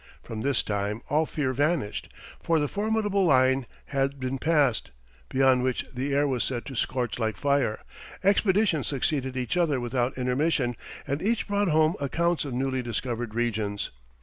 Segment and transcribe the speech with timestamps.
[0.23, 4.89] From this time all fear vanished, for the formidable line had been passed,
[5.29, 7.81] beyond which the air was said to scorch like fire;
[8.23, 10.75] expeditions succeeded each other without intermission,
[11.05, 13.91] and each brought home accounts of newly discovered regions.